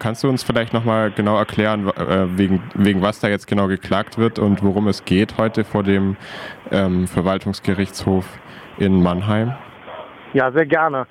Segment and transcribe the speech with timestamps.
[0.00, 4.16] Kannst du uns vielleicht nochmal genau erklären, äh, wegen, wegen was da jetzt genau geklagt
[4.16, 6.16] wird und worum es geht heute vor dem
[6.70, 8.24] ähm, Verwaltungsgerichtshof
[8.78, 9.54] in Mannheim?
[10.34, 11.08] Ja, sehr gerne.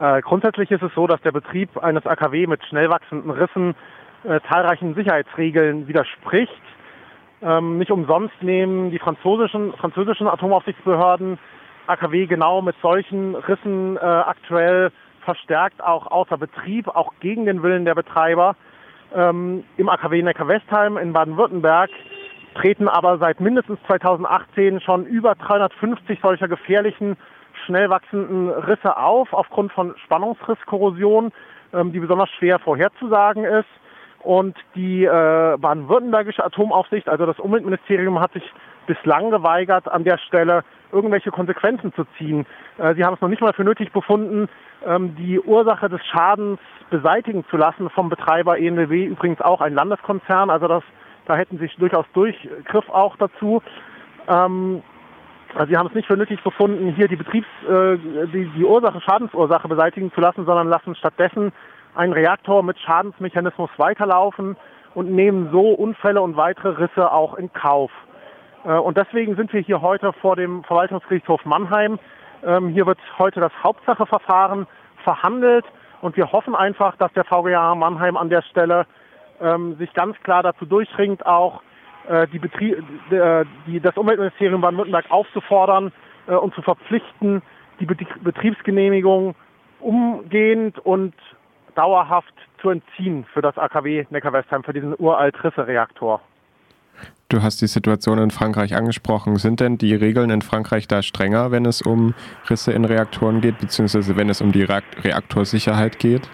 [0.00, 3.74] Äh, grundsätzlich ist es so, dass der Betrieb eines AKW mit schnell wachsenden Rissen
[4.24, 6.50] äh, zahlreichen Sicherheitsregeln widerspricht.
[7.42, 11.38] Ähm, nicht umsonst nehmen die französischen, französischen Atomaufsichtsbehörden
[11.88, 14.92] AKW genau mit solchen Rissen äh, aktuell
[15.24, 18.56] verstärkt auch außer Betrieb, auch gegen den Willen der Betreiber.
[19.14, 21.90] Ähm, Im AKW Neckar-Westheim in Baden-Württemberg
[22.54, 27.16] treten aber seit mindestens 2018 schon über 350 solcher gefährlichen,
[27.66, 31.32] schnell wachsenden Risse auf, aufgrund von Spannungsrisskorrosion,
[31.72, 33.68] ähm, die besonders schwer vorherzusagen ist.
[34.20, 38.44] Und die äh, baden-württembergische Atomaufsicht, also das Umweltministerium, hat sich
[38.86, 42.46] bislang geweigert, an der Stelle irgendwelche Konsequenzen zu ziehen.
[42.78, 44.48] Äh, sie haben es noch nicht mal für nötig befunden,
[44.86, 50.50] ähm, die Ursache des Schadens beseitigen zu lassen vom Betreiber ENBW, übrigens auch ein Landeskonzern,
[50.50, 50.84] also das,
[51.26, 53.62] da hätten sie durchaus Durchgriff auch dazu.
[54.28, 54.82] Ähm,
[55.54, 57.96] also sie haben es nicht für nötig befunden, hier die Betriebs, äh,
[58.32, 61.52] die, die Ursache, Schadensursache beseitigen zu lassen, sondern lassen stattdessen
[61.94, 64.56] einen Reaktor mit Schadensmechanismus weiterlaufen
[64.94, 67.90] und nehmen so Unfälle und weitere Risse auch in Kauf.
[68.64, 71.98] Äh, und deswegen sind wir hier heute vor dem Verwaltungsgerichtshof Mannheim.
[72.44, 74.66] Ähm, hier wird heute das Hauptsacheverfahren
[75.02, 75.64] verhandelt
[76.00, 78.86] und wir hoffen einfach, dass der VGH Mannheim an der Stelle
[79.40, 81.62] ähm, sich ganz klar dazu durchringt, auch
[82.08, 82.76] äh, die Betrie
[83.10, 85.92] äh, die, das Umweltministerium Baden-Württemberg aufzufordern
[86.26, 87.42] und zu verpflichten,
[87.80, 89.34] die Betriebsgenehmigung
[89.80, 91.12] umgehend und
[91.74, 96.22] dauerhaft zu entziehen für das AKW Neckar-Westheim, für diesen uralt Risse-Reaktor.
[97.34, 99.34] Du hast die Situation in Frankreich angesprochen.
[99.38, 102.14] Sind denn die Regeln in Frankreich da strenger, wenn es um
[102.48, 106.30] Risse in Reaktoren geht, beziehungsweise wenn es um die Reaktorsicherheit geht?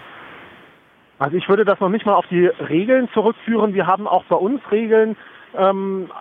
[1.17, 3.73] Also ich würde das noch nicht mal auf die Regeln zurückführen.
[3.73, 5.17] Wir haben auch bei uns Regeln.
[5.57, 6.11] Ähm,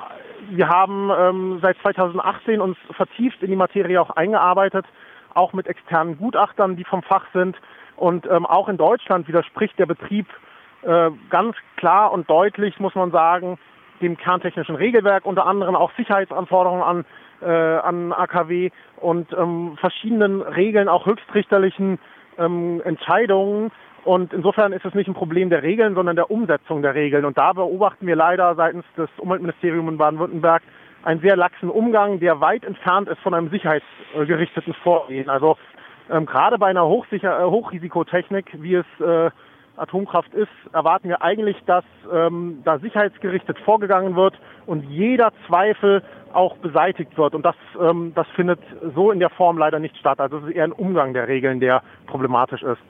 [0.49, 4.87] wir haben ähm, seit 2018 uns vertieft in die Materie auch eingearbeitet,
[5.35, 7.55] auch mit externen Gutachtern, die vom Fach sind.
[7.97, 10.27] Und ähm, auch in Deutschland widerspricht der Betrieb
[10.81, 13.59] äh, ganz klar und deutlich, muss man sagen,
[14.01, 17.05] dem kerntechnischen Regelwerk, unter anderem auch Sicherheitsanforderungen an,
[17.43, 21.99] äh, an AKW und ähm, verschiedenen Regeln, auch höchstrichterlichen
[22.39, 23.71] ähm, Entscheidungen.
[24.05, 27.25] Und insofern ist es nicht ein Problem der Regeln, sondern der Umsetzung der Regeln.
[27.25, 30.63] Und da beobachten wir leider seitens des Umweltministeriums in Baden-Württemberg
[31.03, 35.29] einen sehr laxen Umgang, der weit entfernt ist von einem sicherheitsgerichteten Vorgehen.
[35.29, 35.57] Also
[36.11, 39.31] ähm, gerade bei einer Hochsicher äh, Hochrisikotechnik, wie es äh,
[39.81, 44.35] Atomkraft ist, erwarten wir eigentlich, dass ähm, da sicherheitsgerichtet vorgegangen wird
[44.67, 46.03] und jeder Zweifel
[46.33, 47.35] auch beseitigt wird.
[47.35, 48.61] Und das, ähm, das findet
[48.95, 50.21] so in der Form leider nicht statt.
[50.21, 52.83] Also es ist eher ein Umgang der Regeln, der problematisch ist.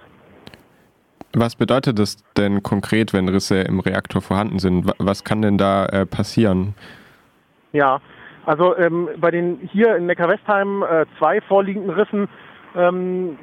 [1.33, 4.91] Was bedeutet das denn konkret, wenn Risse im Reaktor vorhanden sind?
[4.99, 6.75] Was kann denn da äh, passieren?
[7.73, 8.01] Ja,
[8.47, 12.29] also ähm, bei den hier in Neckar-Westheim äh, zwei vorliegenden Rissen
[12.75, 13.39] ähm,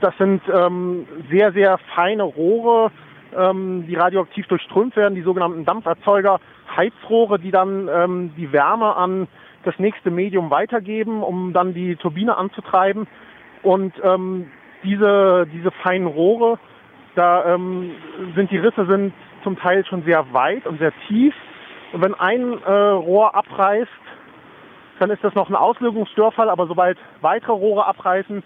[0.00, 2.90] das sind ähm, sehr, sehr feine Rohre,
[3.36, 6.40] ähm, die radioaktiv durchströmt werden, die sogenannten Dampferzeuger,
[6.76, 9.28] Heizrohre, die dann ähm, die Wärme an
[9.64, 13.06] das nächste Medium weitergeben, um dann die Turbine anzutreiben.
[13.62, 14.50] Und ähm,
[14.82, 16.58] diese, diese feinen Rohre,
[17.14, 17.92] da ähm,
[18.34, 19.12] sind die Risse sind
[19.42, 21.34] zum Teil schon sehr weit und sehr tief.
[21.92, 23.88] Und wenn ein äh, Rohr abreißt,
[24.98, 28.42] dann ist das noch ein Auslösungsstörfall, aber sobald weitere Rohre abreißen,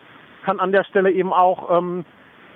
[0.48, 2.06] kann an der Stelle eben auch ähm,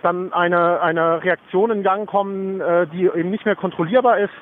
[0.03, 4.33] dann eine, eine Reaktion in Gang kommen, äh, die eben nicht mehr kontrollierbar ist,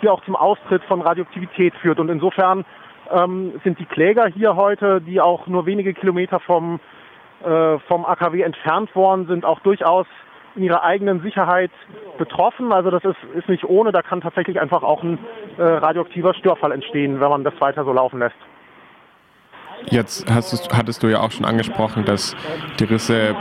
[0.00, 1.98] die auch zum Austritt von Radioaktivität führt.
[1.98, 2.64] Und insofern
[3.10, 6.78] ähm, sind die Kläger hier heute, die auch nur wenige Kilometer vom,
[7.44, 10.06] äh, vom AKW entfernt worden sind, auch durchaus
[10.54, 11.72] in ihrer eigenen Sicherheit
[12.16, 12.72] betroffen.
[12.72, 15.18] Also das ist, ist nicht ohne, da kann tatsächlich einfach auch ein
[15.58, 18.36] äh, radioaktiver Störfall entstehen, wenn man das weiter so laufen lässt.
[19.88, 22.36] Jetzt hast, hattest du ja auch schon angesprochen, dass
[22.78, 23.34] die Risse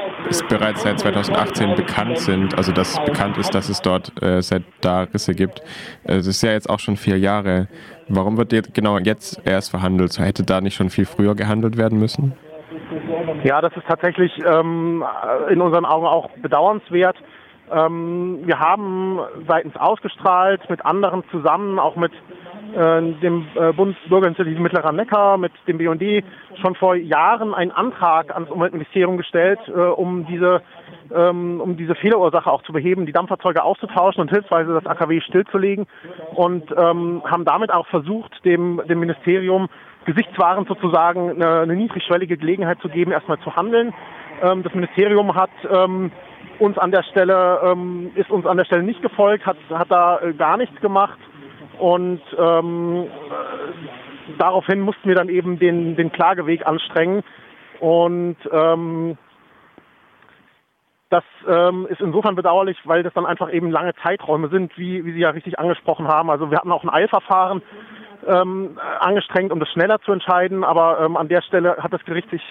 [0.47, 5.03] bereits seit 2018 bekannt sind, also dass bekannt ist, dass es dort äh, seit da
[5.03, 5.61] Risse gibt.
[6.03, 7.67] Es ist ja jetzt auch schon vier Jahre.
[8.07, 10.17] Warum wird jetzt genau jetzt erst verhandelt?
[10.19, 12.33] Hätte da nicht schon viel früher gehandelt werden müssen?
[13.43, 15.03] Ja, das ist tatsächlich ähm,
[15.49, 17.15] in unseren Augen auch bedauernswert.
[17.71, 22.11] Ähm, wir haben seitens ausgestrahlt mit anderen zusammen, auch mit
[22.75, 26.23] äh, dem äh, Bundesbürgerinitiative Mittlerer Neckar, mit dem BND
[26.61, 30.61] schon vor Jahren einen Antrag ans Umweltministerium gestellt, äh, um diese
[31.13, 35.87] ähm, um diese Fehlerursache auch zu beheben, die Dampferzeuge auszutauschen und hilfsweise das AKW stillzulegen
[36.35, 39.69] und ähm, haben damit auch versucht, dem, dem Ministerium
[40.05, 43.93] gesichtswahrend sozusagen eine, eine niedrigschwellige Gelegenheit zu geben, erstmal zu handeln.
[44.41, 46.11] Ähm, das Ministerium hat ähm,
[46.59, 50.19] uns an der Stelle, ähm, ist uns an der Stelle nicht gefolgt, hat, hat da
[50.19, 51.17] äh, gar nichts gemacht
[51.79, 57.23] und ähm, äh, daraufhin mussten wir dann eben den, den Klageweg anstrengen
[57.79, 59.17] und ähm,
[61.09, 65.13] das ähm, ist insofern bedauerlich, weil das dann einfach eben lange Zeiträume sind, wie, wie
[65.13, 66.29] Sie ja richtig angesprochen haben.
[66.29, 67.63] Also wir hatten auch ein Eilverfahren
[68.27, 72.29] ähm, angestrengt, um das schneller zu entscheiden, aber ähm, an der Stelle hat das Gericht
[72.29, 72.43] sich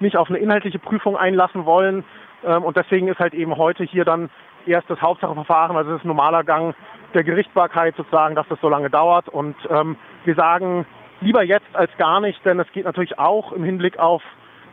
[0.00, 2.04] nicht auf eine inhaltliche Prüfung einlassen wollen.
[2.44, 4.30] Ähm, und deswegen ist halt eben heute hier dann
[4.66, 6.74] erst das Hauptsacheverfahren, also das ist ein normaler Gang
[7.14, 9.28] der Gerichtsbarkeit sozusagen, dass das so lange dauert.
[9.28, 10.86] Und ähm, wir sagen
[11.20, 14.22] lieber jetzt als gar nicht, denn es geht natürlich auch im Hinblick auf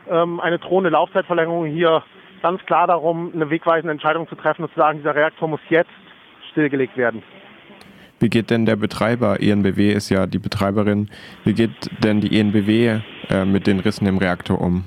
[0.10, 2.04] ähm, eine drohende Laufzeitverlängerung hier
[2.42, 5.90] ganz klar darum, eine wegweisende Entscheidung zu treffen und zu sagen, dieser Reaktor muss jetzt
[6.52, 7.24] stillgelegt werden.
[8.20, 11.10] Wie geht denn der Betreiber, ENBW ist ja die Betreiberin,
[11.44, 13.00] wie geht denn die ENBW
[13.30, 14.84] äh, mit den Rissen im Reaktor um?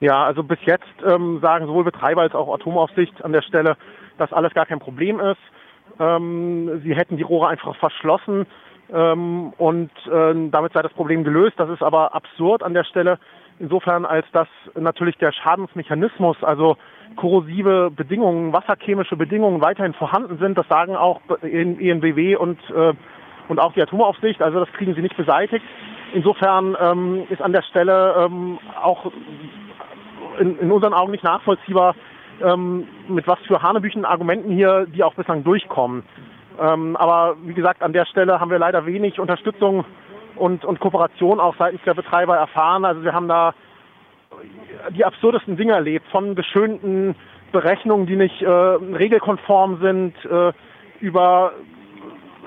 [0.00, 3.76] Ja, also bis jetzt ähm, sagen sowohl Betreiber als auch Atomaufsicht an der Stelle,
[4.18, 5.40] dass alles gar kein Problem ist.
[5.98, 8.46] Ähm, sie hätten die Rohre einfach verschlossen
[8.92, 11.54] ähm, und äh, damit sei das Problem gelöst.
[11.58, 13.18] Das ist aber absurd an der Stelle
[13.62, 16.76] insofern als dass natürlich der Schadensmechanismus, also
[17.16, 20.58] korrosive Bedingungen, wasserchemische Bedingungen weiterhin vorhanden sind.
[20.58, 22.92] Das sagen auch ENBW und, äh,
[23.48, 24.42] und auch die Atomaufsicht.
[24.42, 25.64] Also das kriegen sie nicht beseitigt.
[26.12, 29.12] Insofern ähm, ist an der Stelle ähm, auch
[30.38, 31.94] in, in, unseren Augen nicht nachvollziehbar,
[32.42, 36.04] ähm, mit was für hanebüchen Argumenten hier, die auch bislang durchkommen.
[36.60, 39.84] Ähm, aber wie gesagt, an der Stelle haben wir leider wenig Unterstützung
[40.36, 42.84] und, und Kooperation auch seitens der Betreiber erfahren.
[42.84, 43.54] Also wir haben da
[44.90, 47.14] die absurdesten Dinge erlebt, von geschönten
[47.52, 50.52] Berechnungen, die nicht äh, regelkonform sind, äh,
[51.00, 51.52] über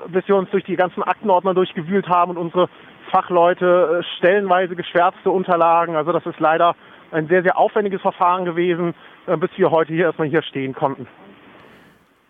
[0.08, 2.68] bis wir uns durch die ganzen Aktenordner durchgewühlt haben und unsere
[3.10, 5.96] Fachleute äh, stellenweise geschwärzte Unterlagen.
[5.96, 6.74] Also das ist leider
[7.12, 8.94] ein sehr, sehr aufwendiges Verfahren gewesen,
[9.26, 11.06] äh, bis wir heute hier erstmal hier stehen konnten.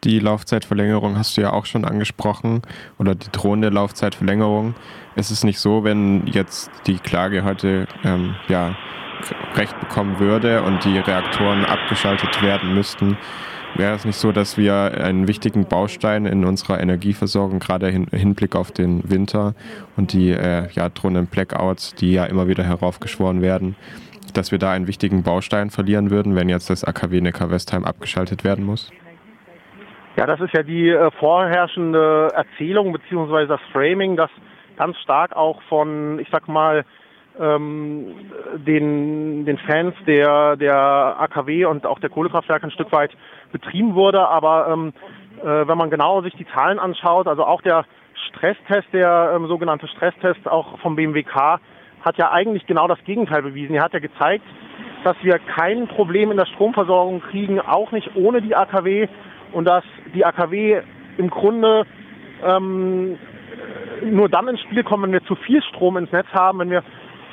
[0.04, 2.62] Die Laufzeitverlängerung hast du ja auch schon angesprochen
[2.98, 4.74] oder die drohende Laufzeitverlängerung.
[5.16, 8.76] Es ist nicht so, wenn jetzt die Klage heute ähm, ja,
[9.54, 13.16] Recht bekommen würde und die Reaktoren abgeschaltet werden müssten,
[13.74, 18.56] wäre es nicht so, dass wir einen wichtigen Baustein in unserer Energieversorgung, gerade im Hinblick
[18.56, 19.54] auf den Winter
[19.96, 23.76] und die äh, ja, drohenden Blackouts, die ja immer wieder heraufgeschworen werden,
[24.34, 28.64] dass wir da einen wichtigen Baustein verlieren würden, wenn jetzt das AKW Neckar-Westheim abgeschaltet werden
[28.64, 28.90] muss?
[30.16, 34.30] Ja, das ist ja die äh, vorherrschende Erzählung beziehungsweise das Framing, das
[34.76, 36.84] ganz stark auch von, ich sag mal,
[37.40, 38.14] ähm,
[38.66, 40.76] den, den Fans der, der
[41.20, 43.10] AKW und auch der Kohlekraftwerke ein Stück weit
[43.52, 44.28] betrieben wurde.
[44.28, 44.92] Aber ähm,
[45.42, 47.84] äh, wenn man genau sich die Zahlen anschaut, also auch der
[48.28, 51.60] Stresstest, der ähm, sogenannte Stresstest auch vom BMWK,
[52.02, 53.74] hat ja eigentlich genau das Gegenteil bewiesen.
[53.74, 54.44] Er hat ja gezeigt,
[55.04, 59.08] dass wir kein Problem in der Stromversorgung kriegen, auch nicht ohne die AKW
[59.52, 59.84] und dass
[60.14, 60.82] die AKW
[61.18, 61.84] im Grunde
[62.44, 63.18] ähm,
[64.04, 66.82] nur dann ins Spiel kommen, wenn wir zu viel Strom ins Netz haben, wenn wir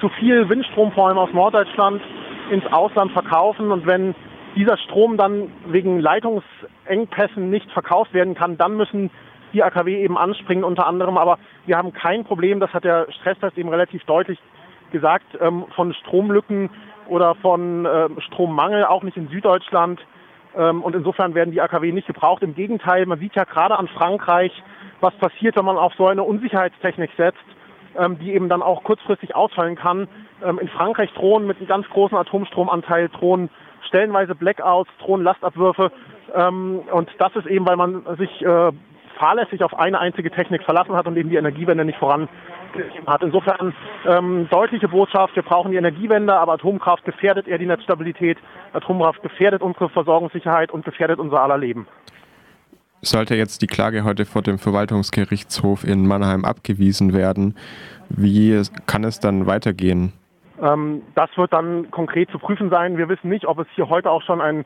[0.04, 2.02] zu viel Windstrom vor allem aus Norddeutschland
[2.52, 4.14] ins Ausland verkaufen und wenn
[4.54, 9.12] dieser Strom dann wegen Leitungsengpässen nicht verkauft werden kann, dann müssen
[9.54, 11.18] die AKW eben anspringen unter anderem.
[11.18, 14.40] Aber wir haben kein Problem, das hat der Stresstest eben relativ deutlich
[14.92, 16.70] gesagt, ähm, von Stromlücken
[17.08, 20.02] oder von äh, Strommangel, auch nicht in Süddeutschland.
[20.58, 22.44] Ähm, und insofern werden die AKW nicht gebraucht.
[22.44, 24.52] Im Gegenteil, man sieht ja gerade an Frankreich,
[25.00, 27.40] was passiert, wenn man auf so eine Unsicherheitstechnik setzt,
[27.98, 30.08] ähm, die eben dann auch kurzfristig ausfallen kann.
[30.44, 33.50] Ähm, in Frankreich drohen mit einem ganz großen Atomstromanteil drohen
[33.88, 35.92] stellenweise Blackouts, drohen Lastabwürfe.
[36.34, 38.72] und das ist eben, weil man sich äh,
[39.18, 42.28] fahrlässig auf eine einzige Technik verlassen hat und eben die Energiewende nicht voran
[43.06, 43.24] hat.
[43.24, 43.74] Insofern
[44.08, 48.38] ähm, deutliche Botschaft, wir brauchen die Energiewende, aber Atomkraft gefährdet eher die Netzstabilität,
[48.74, 51.88] Atomkraft gefährdet unsere Versorgungssicherheit und gefährdet unser aller Leben.
[53.06, 57.56] Sollte jetzt die Klage heute vor dem Verwaltungsgerichtshof in Mannheim abgewiesen werden,
[58.08, 60.14] wie kann es dann weitergehen?
[60.62, 62.98] Ähm, das wird dann konkret zu prüfen sein.
[62.98, 64.64] Wir wissen nicht, ob es hier heute auch schon einen,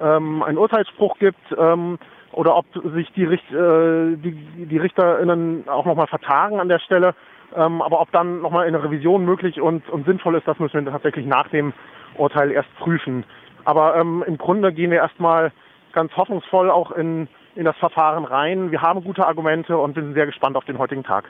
[0.00, 1.38] ähm, einen Urteilsspruch gibt.
[1.56, 1.98] Ähm,
[2.32, 7.14] oder ob sich die, Richt, äh, die, die RichterInnen auch nochmal vertagen an der Stelle.
[7.54, 10.92] Ähm, aber ob dann nochmal eine Revision möglich und, und sinnvoll ist, das müssen wir
[10.92, 11.72] tatsächlich nach dem
[12.16, 13.24] Urteil erst prüfen.
[13.64, 15.52] Aber ähm, im Grunde gehen wir erstmal
[15.92, 18.70] ganz hoffnungsvoll auch in, in das Verfahren rein.
[18.70, 21.24] Wir haben gute Argumente und sind sehr gespannt auf den heutigen Tag.